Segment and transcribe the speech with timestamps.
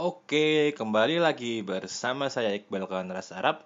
[0.00, 3.60] Oke, kembali lagi bersama saya Iqbal Ras Arab.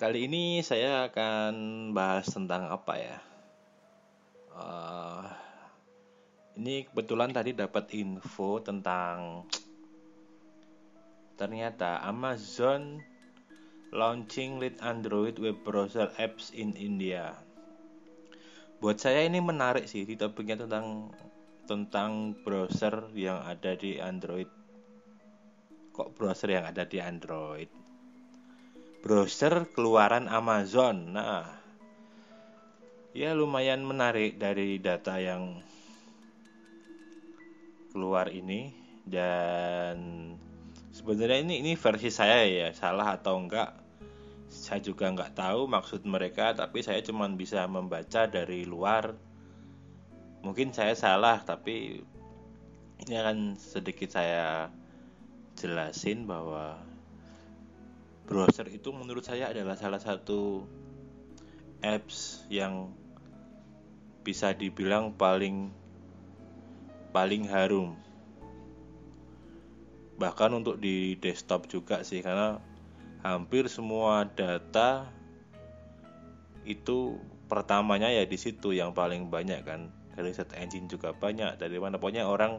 [0.00, 1.52] Kali ini saya akan
[1.92, 3.20] bahas tentang apa ya?
[4.48, 5.28] Uh,
[6.56, 9.44] ini kebetulan tadi dapat info tentang
[11.36, 13.04] ternyata Amazon
[13.92, 17.36] launching lead Android web browser apps in India.
[18.80, 21.12] Buat saya ini menarik sih, topiknya tentang
[21.68, 24.48] tentang browser yang ada di Android
[25.98, 27.66] kok browser yang ada di Android?
[29.02, 31.10] Browser keluaran Amazon.
[31.10, 31.42] Nah
[33.10, 35.58] ya lumayan menarik dari data yang
[37.90, 38.70] keluar ini.
[39.02, 39.96] Dan
[40.94, 43.74] sebenarnya ini ini versi saya ya salah atau enggak?
[44.46, 49.18] Saya juga enggak tahu maksud mereka tapi saya cuma bisa membaca dari luar.
[50.46, 51.98] Mungkin saya salah tapi
[53.02, 54.70] ini akan sedikit saya
[55.58, 56.78] jelasin bahwa
[58.30, 60.62] browser itu menurut saya adalah salah satu
[61.82, 62.94] apps yang
[64.22, 65.74] bisa dibilang paling
[67.10, 67.98] paling harum.
[70.18, 72.62] Bahkan untuk di desktop juga sih karena
[73.26, 75.08] hampir semua data
[76.68, 77.16] itu
[77.48, 79.88] pertamanya ya di situ yang paling banyak kan.
[80.18, 82.58] Dari set engine juga banyak dari mana pokoknya orang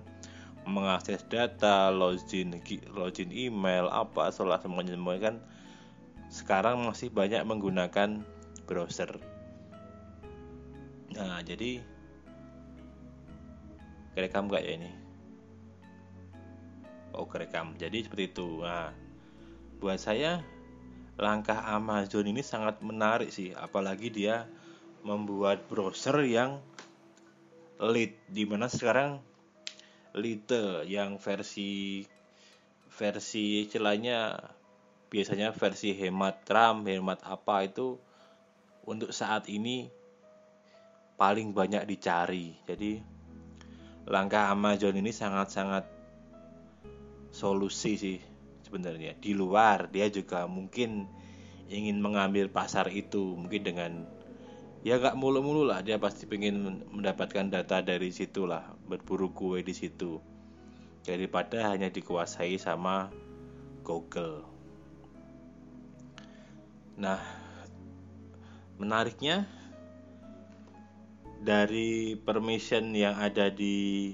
[0.67, 2.57] mengakses data, login
[2.91, 5.35] login email apa setelah semuanya semua kan
[6.29, 8.21] sekarang masih banyak menggunakan
[8.69, 9.17] browser.
[11.17, 11.81] Nah, jadi
[14.13, 14.91] kerekam gak ya ini?
[17.17, 17.73] Oh, kerekam.
[17.81, 18.61] Jadi seperti itu.
[18.61, 18.93] Nah,
[19.81, 20.45] buat saya
[21.17, 24.45] langkah Amazon ini sangat menarik sih, apalagi dia
[25.01, 26.61] membuat browser yang
[27.79, 29.23] lead di mana sekarang
[30.17, 32.01] Lite yang versi
[32.89, 34.35] versi istilahnya
[35.09, 37.97] biasanya versi hemat RAM, hemat apa itu
[38.85, 39.89] untuk saat ini
[41.17, 42.57] paling banyak dicari.
[42.65, 43.01] Jadi
[44.09, 45.85] langkah Amazon ini sangat-sangat
[47.29, 48.19] solusi sih
[48.65, 49.13] sebenarnya.
[49.17, 51.05] Di luar dia juga mungkin
[51.69, 53.91] ingin mengambil pasar itu mungkin dengan
[54.85, 59.75] ya gak mulu-mulu lah dia pasti pengen mendapatkan data dari situ lah berburu kue di
[59.75, 60.19] situ
[61.03, 63.11] daripada hanya dikuasai sama
[63.83, 64.45] Google.
[66.99, 67.19] Nah,
[68.77, 69.47] menariknya
[71.39, 74.11] dari permission yang ada di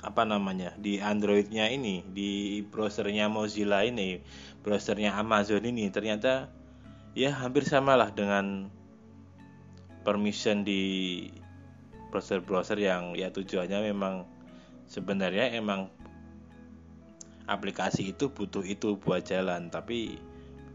[0.00, 4.20] apa namanya di Androidnya ini di browsernya Mozilla ini
[4.64, 6.48] browsernya Amazon ini ternyata
[7.12, 8.72] ya hampir sama lah dengan
[10.02, 10.82] permission di
[12.10, 14.26] browser-browser yang ya tujuannya memang
[14.90, 15.92] sebenarnya emang
[17.46, 20.18] aplikasi itu butuh itu buat jalan tapi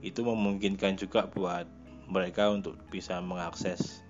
[0.05, 1.65] itu memungkinkan juga buat
[2.05, 4.05] mereka untuk bisa mengakses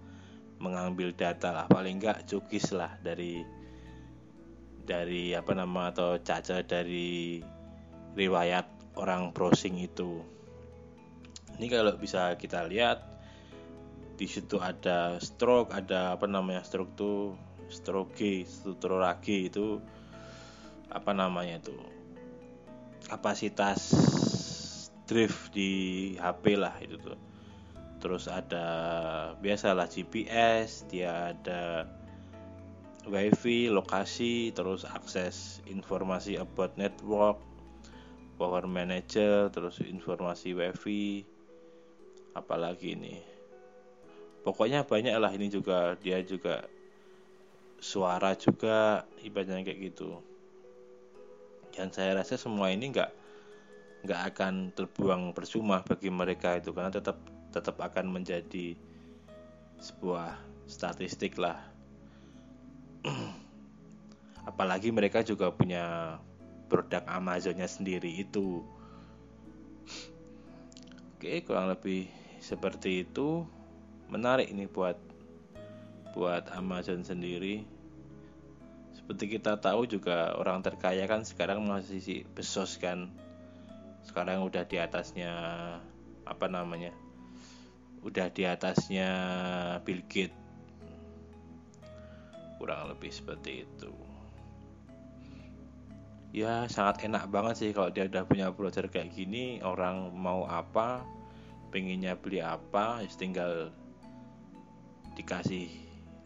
[0.60, 1.66] mengambil data lah.
[1.72, 3.44] Paling enggak cukis lah dari
[4.86, 7.40] dari apa nama atau caca dari
[8.14, 8.68] riwayat
[9.00, 10.20] orang browsing itu.
[11.56, 13.15] Ini kalau bisa kita lihat
[14.16, 17.36] di situ ada stroke ada apa namanya stroke tuh
[17.68, 19.80] stroke stroke itu
[20.92, 21.76] apa namanya itu
[23.06, 23.92] kapasitas
[25.06, 27.18] drift di HP lah itu tuh.
[28.02, 28.66] Terus ada
[29.42, 31.90] biasalah GPS dia ada
[33.06, 37.38] wifi lokasi terus akses informasi about network
[38.36, 41.22] power manager terus informasi wifi
[42.34, 43.35] apalagi ini
[44.46, 46.70] pokoknya banyak lah ini juga dia juga
[47.82, 50.22] suara juga ibaratnya kayak gitu.
[51.74, 53.12] Dan saya rasa semua ini nggak
[54.06, 57.18] nggak akan terbuang percuma bagi mereka itu karena tetap
[57.50, 58.78] tetap akan menjadi
[59.82, 60.38] sebuah
[60.70, 61.58] statistik lah.
[64.50, 66.18] Apalagi mereka juga punya
[66.70, 68.62] produk Amazonnya sendiri itu.
[71.18, 72.06] Oke kurang lebih
[72.38, 73.42] seperti itu
[74.10, 74.98] menarik ini buat
[76.16, 77.68] buat Amazon sendiri.
[78.96, 83.12] Seperti kita tahu juga orang terkaya kan sekarang masih si Bezos kan.
[84.08, 85.34] Sekarang udah di atasnya
[86.26, 86.96] apa namanya
[88.06, 89.10] udah di atasnya
[89.82, 90.38] Bill Gates.
[92.62, 93.92] Kurang lebih seperti itu.
[96.36, 99.60] Ya sangat enak banget sih kalau dia udah punya browser kayak gini.
[99.66, 101.02] Orang mau apa
[101.74, 103.74] pengennya beli apa tinggal
[105.16, 105.72] dikasih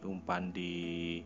[0.04, 1.22] umpan di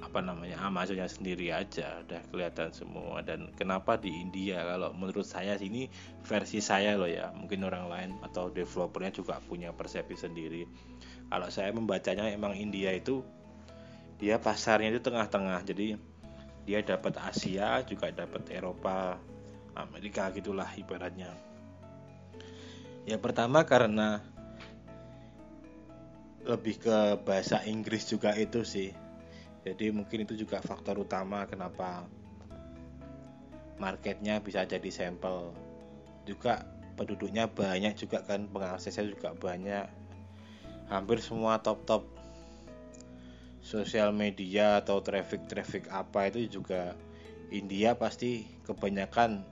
[0.00, 3.20] apa namanya Amazonnya sendiri aja udah kelihatan semua.
[3.20, 4.64] Dan kenapa di India?
[4.64, 5.92] Kalau menurut saya sini
[6.24, 7.30] versi saya loh ya.
[7.36, 10.64] Mungkin orang lain atau developernya juga punya persepsi sendiri.
[11.28, 13.22] Kalau saya membacanya emang India itu
[14.16, 15.62] dia pasarnya itu tengah-tengah.
[15.68, 15.94] Jadi
[16.64, 19.20] dia dapat Asia juga dapat Eropa
[19.76, 21.30] Amerika gitulah ibaratnya.
[23.08, 24.20] Ya pertama karena
[26.44, 28.90] lebih ke bahasa Inggris juga itu sih.
[29.60, 32.08] Jadi mungkin itu juga faktor utama kenapa
[33.76, 35.52] marketnya bisa jadi sampel.
[36.24, 36.64] Juga
[36.96, 39.84] penduduknya banyak juga kan pengaksesnya juga banyak.
[40.88, 42.08] Hampir semua top-top
[43.60, 46.96] sosial media atau traffic-traffic apa itu juga
[47.52, 49.44] India pasti kebanyakan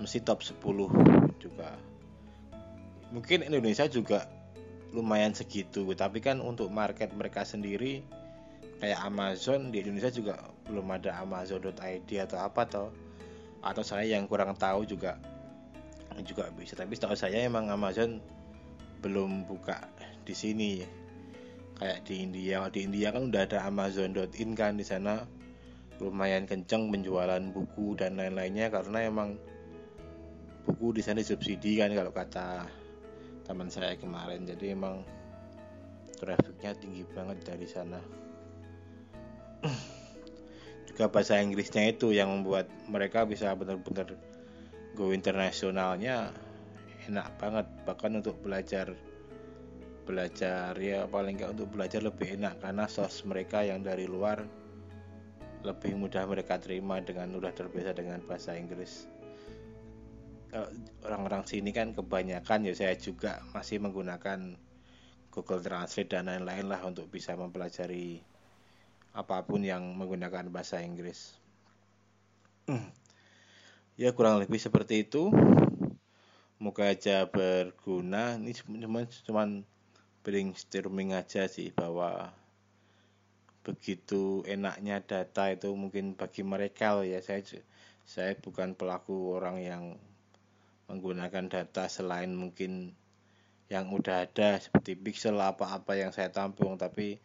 [0.00, 0.62] mesti top 10
[1.42, 1.76] juga.
[3.12, 4.37] Mungkin Indonesia juga
[4.92, 5.84] lumayan segitu.
[5.92, 8.00] Tapi kan untuk market mereka sendiri
[8.78, 10.38] kayak Amazon di Indonesia juga
[10.70, 12.86] belum ada Amazon.id atau apa atau
[13.58, 15.18] atau saya yang kurang tahu juga
[16.22, 16.78] juga bisa.
[16.78, 18.22] Tapi setahu saya emang Amazon
[19.02, 19.82] belum buka
[20.24, 20.72] di sini.
[21.78, 22.66] Kayak di India.
[22.74, 25.22] Di India kan udah ada Amazon.in kan di sana.
[25.98, 29.34] Lumayan kenceng penjualan buku dan lain-lainnya karena emang
[30.62, 32.70] buku di sana subsidi kan kalau kata
[33.48, 34.44] teman saya kemarin.
[34.44, 35.02] Jadi emang
[36.20, 38.00] trafficnya tinggi banget dari sana.
[40.88, 44.12] Juga bahasa Inggrisnya itu yang membuat mereka bisa benar-benar
[44.92, 46.30] go internasionalnya
[47.08, 47.66] enak banget.
[47.88, 48.92] Bahkan untuk belajar
[50.04, 52.60] belajar ya paling nggak untuk belajar lebih enak.
[52.60, 54.44] Karena sos mereka yang dari luar
[55.64, 59.10] lebih mudah mereka terima dengan udah terbiasa dengan bahasa Inggris
[61.06, 64.58] orang-orang sini kan kebanyakan ya saya juga masih menggunakan
[65.30, 68.18] Google Translate dan lain-lain lah untuk bisa mempelajari
[69.14, 71.38] apa pun yang menggunakan bahasa Inggris.
[74.00, 75.30] ya kurang lebih seperti itu.
[76.58, 78.34] Moga aja berguna.
[78.34, 78.50] Ini
[78.82, 79.62] cuma cuman
[80.26, 82.34] brainstorming aja sih bahwa
[83.62, 87.44] begitu enaknya data itu mungkin bagi mereka loh ya saya
[88.08, 89.84] saya bukan pelaku orang yang
[90.88, 92.96] menggunakan data selain mungkin
[93.68, 96.80] yang udah ada seperti pixel apa-apa yang saya tampung.
[96.80, 97.20] Tapi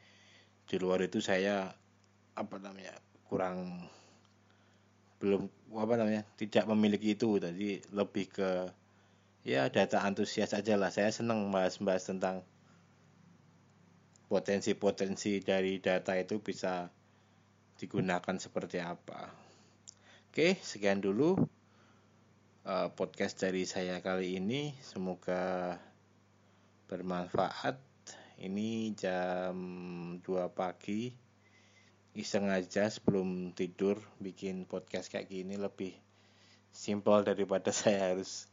[0.67, 1.71] di luar itu saya
[2.35, 2.95] apa namanya
[3.27, 3.87] kurang
[5.23, 5.47] belum
[5.79, 7.39] apa namanya tidak memiliki itu.
[7.39, 8.51] Tadi lebih ke
[9.47, 10.91] ya data antusias aja lah.
[10.91, 12.43] Saya senang bahas-bahas tentang
[14.27, 16.91] potensi-potensi dari data itu bisa
[17.79, 19.31] digunakan seperti apa.
[20.33, 21.37] Oke sekian dulu
[22.63, 24.71] uh, podcast dari saya kali ini.
[24.79, 25.75] Semoga
[26.87, 27.79] bermanfaat.
[28.39, 29.55] Ini jam
[30.19, 31.11] 2 pagi.
[32.13, 35.55] Iseng aja sebelum tidur bikin podcast kayak gini.
[35.59, 35.93] Lebih
[36.71, 38.47] simpel daripada saya harus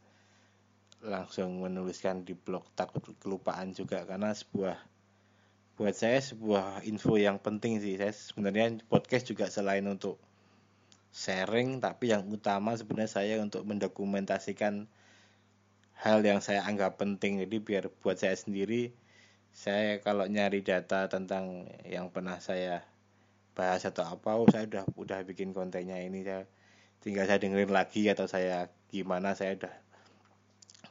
[1.01, 2.67] langsung menuliskan di blog.
[2.75, 4.03] Takut kelupaan juga.
[4.03, 4.77] Karena sebuah
[5.79, 7.95] buat saya sebuah info yang penting sih.
[7.95, 10.19] Saya sebenarnya podcast juga selain untuk
[11.11, 14.87] sharing tapi yang utama sebenarnya saya untuk mendokumentasikan
[15.99, 17.43] hal yang saya anggap penting.
[17.43, 18.95] Jadi biar buat saya sendiri
[19.51, 22.87] saya kalau nyari data tentang yang pernah saya
[23.51, 26.47] bahas atau apa oh saya udah udah bikin kontennya ini saya
[27.03, 29.75] tinggal saya dengerin lagi atau saya gimana saya udah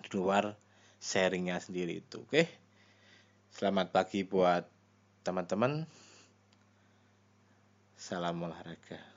[0.04, 0.60] di luar
[1.00, 2.20] sharingnya sendiri itu.
[2.20, 2.46] Oke
[3.56, 4.68] selamat pagi buat
[5.24, 5.88] teman-teman.
[7.96, 9.09] Salam olahraga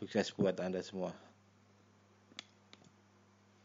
[0.00, 1.12] sukses buat anda semua